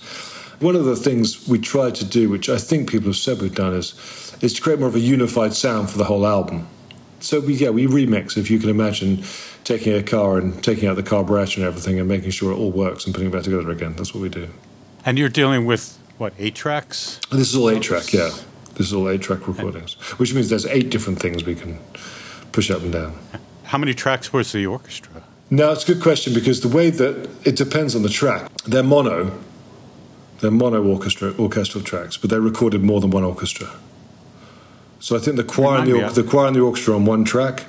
[0.61, 3.53] One of the things we tried to do, which I think people have said we've
[3.53, 3.93] done, is
[4.41, 6.67] is to create more of a unified sound for the whole album.
[7.19, 8.37] So we yeah we remix.
[8.37, 9.23] If you can imagine
[9.63, 12.71] taking a car and taking out the carburetor and everything and making sure it all
[12.71, 13.95] works and putting it back together again.
[13.97, 14.49] That's what we do.
[15.03, 17.19] And you're dealing with what eight tracks?
[17.31, 18.31] This is all eight track, yeah.
[18.75, 21.79] This is all eight track recordings, which means there's eight different things we can
[22.51, 23.17] push up and down.
[23.63, 25.23] How many tracks was the orchestra?
[25.49, 28.51] No, it's a good question because the way that it depends on the track.
[28.63, 29.37] They're mono,
[30.39, 33.69] they're mono orchestra orchestral tracks, but they're recorded more than one orchestra.
[34.99, 37.65] So I think the choir and the, the choir and the orchestra on one track,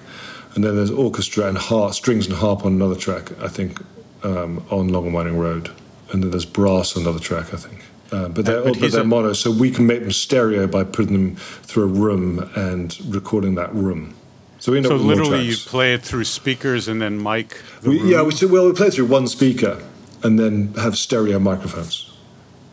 [0.55, 3.31] and then there's orchestra and harp, strings and harp on another track.
[3.41, 3.81] I think
[4.25, 5.71] um, on Long and Winding Road,
[6.13, 7.53] and then there's brass on another track.
[7.53, 7.85] I think.
[8.13, 10.85] Uh, but they're, but, but they're a, mono, so we can make them stereo by
[10.85, 14.15] putting them through a room and recording that room.
[14.59, 17.61] So we so literally, you play it through speakers and then mic.
[17.85, 19.83] We, yeah, we well we play through one speaker
[20.23, 22.13] and then have stereo microphones.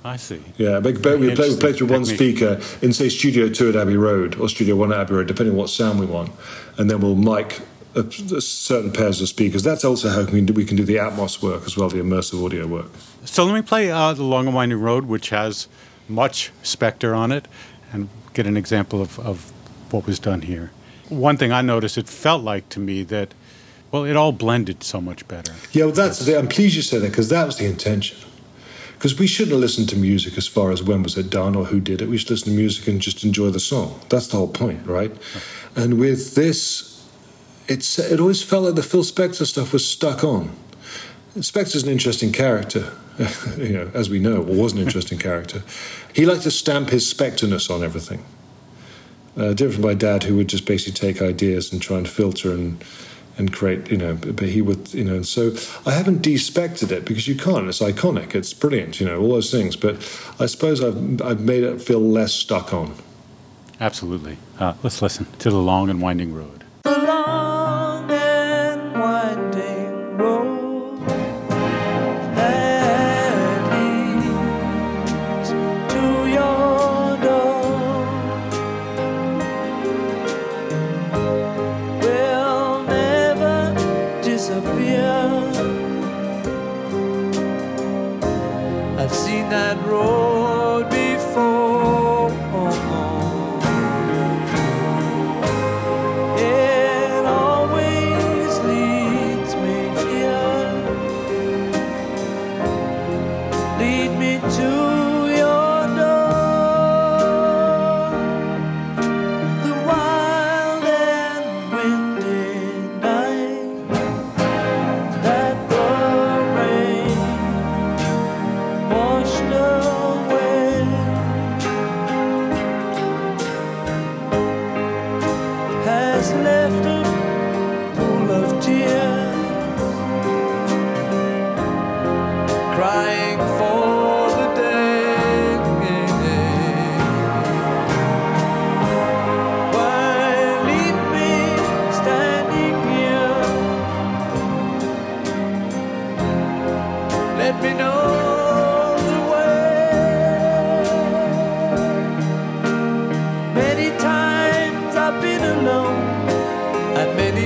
[0.06, 0.42] I see.
[0.58, 3.76] Yeah, but, but we, play, we play through one speaker in say Studio Two at
[3.76, 6.32] Abbey Road or Studio One at Abbey Road, depending on what sound we want,
[6.78, 7.62] and then we'll mic
[7.96, 9.64] a, a certain pairs of speakers.
[9.64, 11.98] That's also how we can, do, we can do the Atmos work as well, the
[11.98, 12.88] immersive audio work.
[13.26, 15.68] So let me play uh, the Long and Winding Road, which has
[16.08, 17.48] much Spector on it,
[17.92, 19.52] and get an example of, of
[19.92, 20.72] what was done here.
[21.10, 23.34] One thing I noticed, it felt like to me that,
[23.92, 25.54] well, it all blended so much better.
[25.72, 26.20] Yeah, well, that's.
[26.20, 28.18] that's I'm pleased you said that because that was the intention.
[28.94, 31.82] Because we shouldn't listen to music as far as when was it done or who
[31.82, 32.08] did it.
[32.08, 34.00] We should listen to music and just enjoy the song.
[34.08, 35.12] That's the whole point, right?
[35.12, 35.44] right.
[35.76, 36.93] And with this
[37.68, 40.56] it's it always felt like the Phil Spector stuff was stuck on.
[41.38, 42.94] Spector's an interesting character,
[43.58, 45.64] you know, as we know, or was an interesting character.
[46.14, 48.24] He liked to stamp his Spectorness on everything.
[49.36, 52.52] Uh, different from my dad, who would just basically take ideas and try and filter
[52.52, 52.84] and
[53.36, 54.14] and create, you know.
[54.14, 55.24] But he would, you know.
[55.24, 55.56] So
[55.88, 57.68] I haven't despected it because you can't.
[57.68, 58.36] It's iconic.
[58.36, 59.76] It's brilliant, you know, all those things.
[59.76, 59.96] But
[60.40, 62.94] I suppose I've I've made it feel less stuck on.
[63.80, 64.38] Absolutely.
[64.60, 66.64] Uh, let's listen to the long and winding road.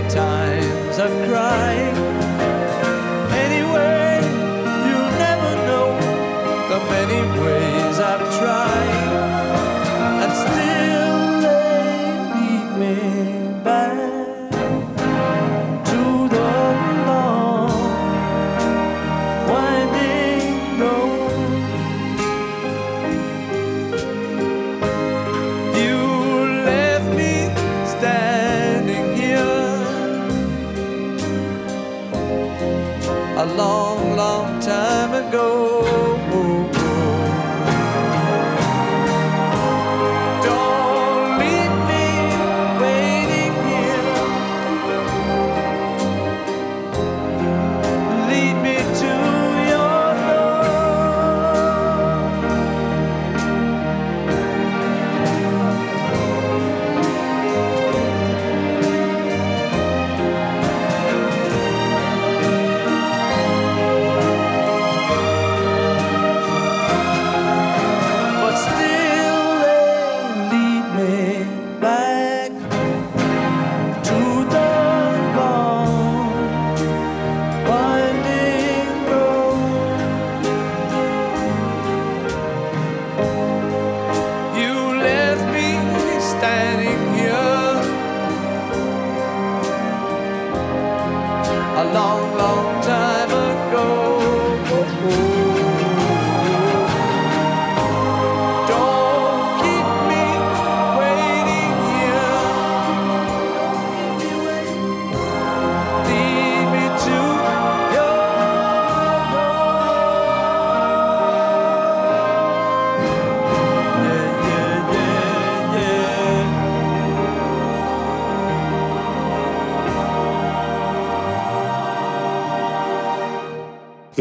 [0.10, 1.97] Times I've cried.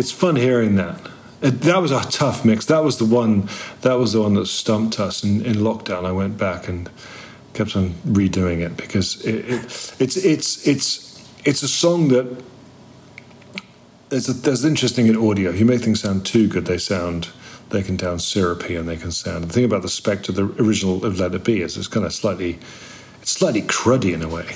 [0.07, 1.01] It's fun hearing that.
[1.43, 2.65] It, that was a tough mix.
[2.67, 3.49] That was the one.
[3.81, 6.05] That was the one that stumped us in, in lockdown.
[6.05, 6.89] I went back and
[7.55, 9.65] kept on redoing it because it, it,
[9.99, 12.41] it's it's it's it's a song that
[14.11, 15.51] there's a, there's interesting in audio.
[15.51, 16.67] You make things sound too good.
[16.67, 17.31] They sound
[17.71, 19.47] they can sound syrupy and they can sound.
[19.47, 22.15] The thing about the Spector, the original of Let It Be, is it's kind of
[22.15, 22.61] slightly
[23.23, 24.55] it's slightly cruddy in a way.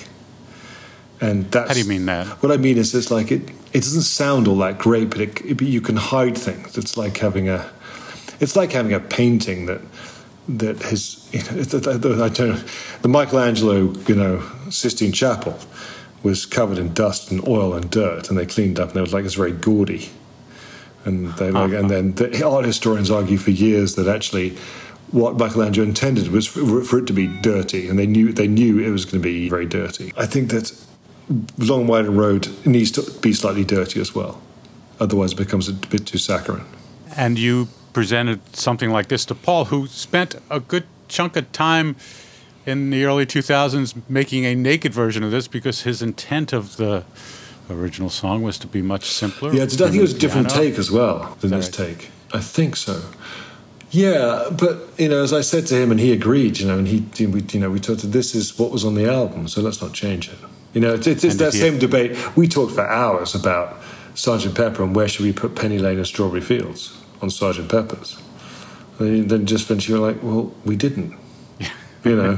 [1.21, 2.27] And that's How do you mean that?
[2.41, 3.51] What I mean is, it's like it.
[3.73, 6.77] It doesn't sound all that great, but it, it, you can hide things.
[6.77, 7.71] It's like having a.
[8.41, 9.81] It's like having a painting that
[10.49, 11.19] that has.
[11.31, 11.97] You know, it's, I
[12.29, 12.65] don't.
[13.03, 15.57] The Michelangelo, you know, Sistine Chapel,
[16.25, 19.15] was covered in dust and oil and dirt, and they cleaned up, and it was
[19.15, 20.11] like it's very gaudy.
[21.05, 21.77] And they like, uh-huh.
[21.79, 24.57] and then the art historians argue for years that actually
[25.13, 28.79] what Michelangelo intended was for, for it to be dirty, and they knew they knew
[28.79, 30.13] it was going to be very dirty.
[30.17, 30.73] I think that
[31.59, 34.41] Long Winding Road needs to be slightly dirty as well,
[34.99, 36.67] otherwise it becomes a bit too saccharine.
[37.17, 41.97] And you presented something like this to Paul, who spent a good chunk of time
[42.67, 47.05] in the early 2000s making a naked version of this because his intent of the
[47.69, 49.53] original song was to be much simpler.
[49.53, 51.89] Yeah, it's, I think it was a different take as well than this right?
[51.89, 52.11] take.
[52.33, 53.03] I think so.
[53.91, 56.61] Yeah, but you know, as I said to him, and he agreed.
[56.61, 58.11] You know, and he, we, you know, we talked.
[58.13, 60.39] This is what was on the album, so let's not change it.
[60.73, 62.17] You know, it's, it's, it's that same debate.
[62.37, 63.77] We talked for hours about
[64.15, 68.21] Sergeant Pepper and where should we put Penny Lane and Strawberry Fields on Sergeant Pepper's.
[68.99, 71.19] And then just eventually you're like, well, we didn't.
[72.03, 72.37] You know,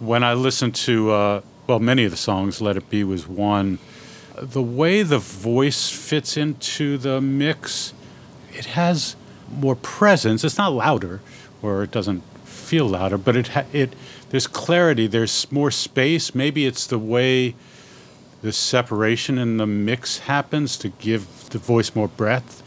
[0.00, 3.78] when I listened to, uh, well, many of the songs, Let It Be was one.
[4.36, 7.92] The way the voice fits into the mix,
[8.52, 9.14] it has
[9.48, 10.42] more presence.
[10.42, 11.20] It's not louder,
[11.62, 13.94] or it doesn't feel louder, but it ha- it
[14.30, 15.06] there's clarity.
[15.06, 16.34] There's more space.
[16.34, 17.54] Maybe it's the way
[18.44, 22.60] the separation in the mix happens to give the voice more breadth.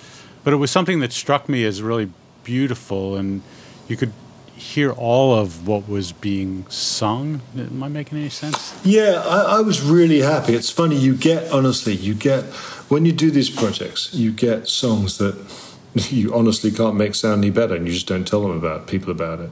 [0.43, 2.09] But it was something that struck me as really
[2.43, 3.43] beautiful, and
[3.87, 4.11] you could
[4.55, 7.41] hear all of what was being sung.
[7.55, 8.73] Am I making any sense?
[8.83, 10.55] Yeah, I, I was really happy.
[10.55, 12.45] It's funny, you get, honestly, you get,
[12.89, 15.35] when you do these projects, you get songs that
[16.09, 19.11] you honestly can't make sound any better, and you just don't tell them about people
[19.11, 19.51] about it.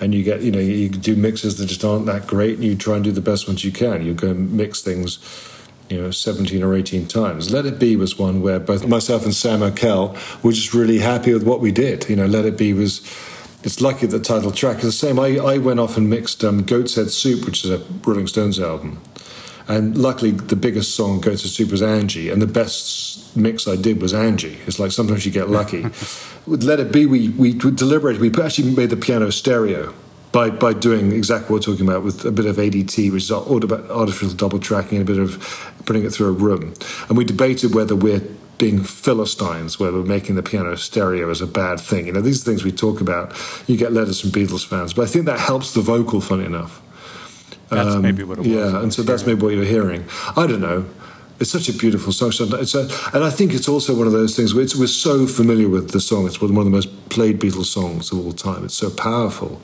[0.00, 2.74] And you get, you know, you do mixes that just aren't that great, and you
[2.74, 4.06] try and do the best ones you can.
[4.06, 5.18] You go and mix things,
[5.88, 7.50] you know, 17 or 18 times.
[7.50, 11.32] Let It Be was one where both myself and Sam Okell were just really happy
[11.32, 12.08] with what we did.
[12.08, 13.00] You know, Let It Be was.
[13.64, 15.18] It's lucky the title track is the same.
[15.18, 18.60] I, I went off and mixed um, Goat's Head Soup, which is a Rolling Stones
[18.60, 19.00] album.
[19.66, 22.30] And luckily, the biggest song, Goat's Head Soup, was Angie.
[22.30, 24.58] And the best mix I did was Angie.
[24.66, 25.82] It's like sometimes you get lucky.
[26.46, 28.22] With Let It Be, we, we deliberated.
[28.22, 29.92] We actually made the piano stereo
[30.38, 33.32] by, by doing exactly what we're talking about with a bit of ADT, which is
[33.32, 36.74] artificial double tracking, and a bit of putting it through a room.
[37.08, 38.22] And we debated whether we're
[38.56, 42.06] being Philistines, where we're making the piano stereo is a bad thing.
[42.06, 43.34] You know, these are things we talk about.
[43.66, 46.82] You get letters from Beatles fans, but I think that helps the vocal, funny enough.
[47.70, 48.48] That's um, maybe what it was.
[48.48, 50.04] Yeah, and so that's maybe what you're hearing.
[50.36, 50.88] I don't know.
[51.40, 52.30] It's such a beautiful song.
[52.60, 55.68] It's a, and I think it's also one of those things where we're so familiar
[55.68, 56.26] with the song.
[56.26, 58.64] It's one of the most played Beatles songs of all time.
[58.64, 59.60] It's so powerful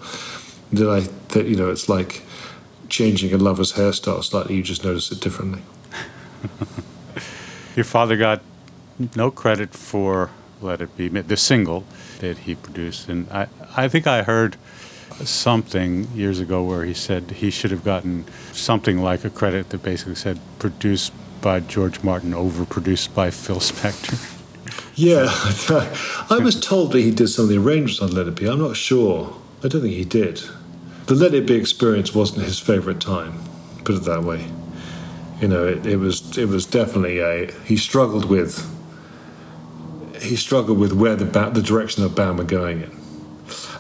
[0.72, 1.00] that I
[1.34, 2.22] that you know it's like
[2.88, 4.56] changing a lover's hairstyle slightly.
[4.56, 5.62] You just notice it differently.
[7.76, 8.42] Your father got
[9.16, 11.84] no credit for "Let It Be," the single
[12.20, 14.56] that he produced, and I I think I heard
[15.24, 19.82] something years ago where he said he should have gotten something like a credit that
[19.82, 24.30] basically said produced by George Martin, overproduced by Phil Spector.
[24.96, 25.26] Yeah,
[26.30, 28.46] I was told that he did some of the arrangements on Let It Be.
[28.46, 29.36] I'm not sure.
[29.64, 30.42] I don't think he did.
[31.06, 33.42] The Let It Be experience wasn't his favourite time,
[33.82, 34.46] put it that way.
[35.40, 38.70] You know, it, it was it was definitely a he struggled with
[40.20, 42.90] he struggled with where the the direction the band were going in.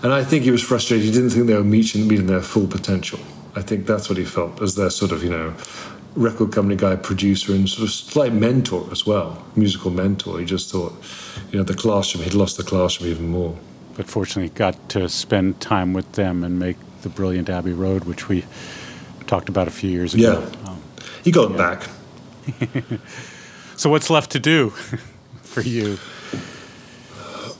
[0.02, 1.04] And I think he was frustrated.
[1.04, 3.20] He didn't think they were meeting, meeting their full potential.
[3.54, 5.54] I think that's what he felt as their sort of, you know,
[6.16, 10.40] record company guy, producer, and sort of slight mentor as well, musical mentor.
[10.40, 10.92] He just thought,
[11.50, 13.58] you know, the classroom, he'd lost the classroom even more.
[13.96, 18.28] But fortunately, got to spend time with them and make the brilliant Abbey Road, which
[18.28, 18.44] we
[19.26, 20.40] talked about a few years ago.
[20.40, 20.68] Yeah.
[20.68, 20.82] Um,
[21.22, 21.56] he got yeah.
[21.56, 21.88] back.
[23.76, 24.70] so, what's left to do
[25.42, 25.98] for you?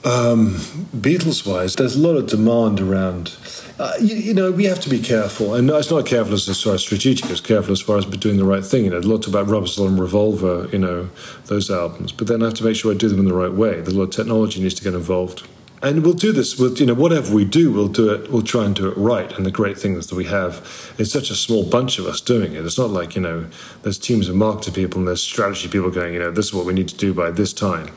[0.05, 0.53] Um,
[0.95, 3.35] Beatles wise, there's a lot of demand around.
[3.79, 6.75] Uh, you, you, know, we have to be careful, and it's not careful as far
[6.75, 8.85] as strategic, it's careful as far as doing the right thing.
[8.85, 11.09] You know, a lot about Rubber Soul and Revolver, you know,
[11.47, 13.51] those albums, but then I have to make sure I do them in the right
[13.51, 13.81] way.
[13.81, 15.47] There's a lot of technology needs to get involved.
[15.85, 18.65] And we'll do this with, you know, whatever we do, we'll do it, we'll try
[18.65, 19.31] and do it right.
[19.33, 22.19] And the great thing is that we have, it's such a small bunch of us
[22.19, 22.65] doing it.
[22.65, 23.45] It's not like, you know,
[23.83, 26.65] there's teams of marketing people and there's strategy people going, you know, this is what
[26.65, 27.89] we need to do by this time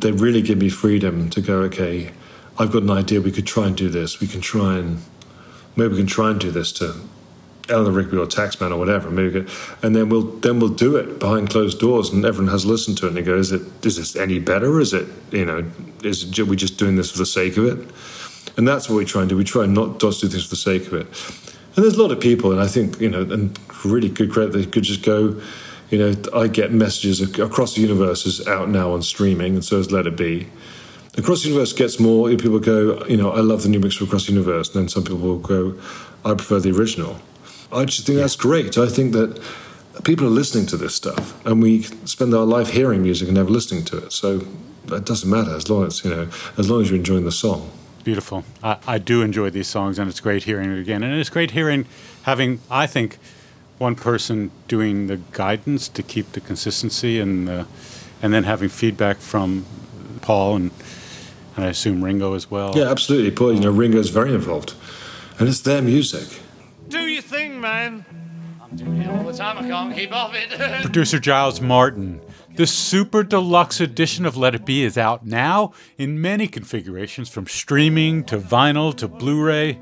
[0.00, 2.12] they really give me freedom to go, okay,
[2.58, 4.20] I've got an idea, we could try and do this.
[4.20, 5.02] We can try and,
[5.76, 6.94] maybe we can try and do this to
[7.70, 9.10] Eleanor Rigby or Taxman or whatever.
[9.10, 9.46] Maybe
[9.82, 13.06] and then we'll then we'll do it behind closed doors, and everyone has listened to
[13.06, 13.08] it.
[13.10, 14.80] And they go, "Is it is this any better?
[14.80, 15.64] Is it you know
[16.02, 17.90] is it, are we just doing this for the sake of it?"
[18.56, 19.36] And that's what we try and do.
[19.36, 21.06] We try not just do things for the sake of it.
[21.76, 24.52] And there's a lot of people, and I think you know, and really good credit,
[24.52, 25.40] they could just go
[25.90, 29.78] you know, I get messages across the universe is out now on streaming, and so
[29.78, 30.46] is Let It Be.
[31.18, 32.28] Across the Universe gets more.
[32.36, 34.68] People go, you know, I love the new mix for Across the Universe.
[34.68, 35.74] And then some people will go,
[36.24, 37.20] I prefer the original.
[37.72, 38.76] I just think that's great.
[38.78, 39.40] I think that
[40.04, 43.50] people are listening to this stuff, and we spend our life hearing music and never
[43.50, 44.12] listening to it.
[44.12, 44.46] So
[44.88, 47.70] it doesn't matter as long as you know, as long as you're enjoying the song.
[48.02, 48.44] Beautiful.
[48.62, 51.02] I, I do enjoy these songs, and it's great hearing it again.
[51.02, 51.86] And it's great hearing,
[52.22, 53.18] having, I think,
[53.78, 57.64] one person doing the guidance to keep the consistency and uh,
[58.22, 59.64] and then having feedback from
[60.22, 60.70] Paul and
[61.56, 62.76] and I assume Ringo as well.
[62.76, 63.30] Yeah, absolutely.
[63.32, 64.74] Paul, you know, Ringo's very involved,
[65.38, 66.40] and it's their music.
[66.90, 68.04] Do your thing, man.
[68.60, 69.58] I'm doing it all the time.
[69.58, 70.50] I can't keep off it.
[70.82, 72.20] Producer Giles Martin.
[72.56, 77.46] The super deluxe edition of Let It Be is out now in many configurations from
[77.46, 79.78] streaming to vinyl to Blu ray.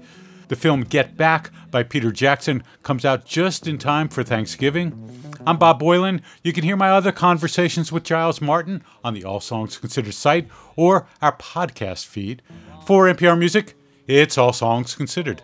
[0.48, 5.32] The film Get Back by Peter Jackson comes out just in time for Thanksgiving.
[5.46, 6.20] I'm Bob Boilen.
[6.42, 10.46] You can hear my other conversations with Giles Martin on the All Songs Considered site
[10.76, 12.42] or our podcast feed.
[12.84, 15.42] For NPR Music, it's All Songs Considered.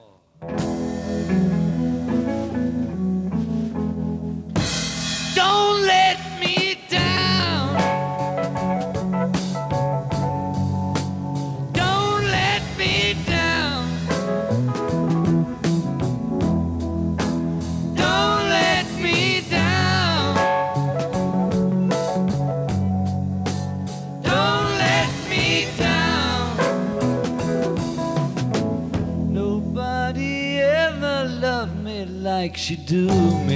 [32.64, 33.08] She do
[33.44, 33.53] me.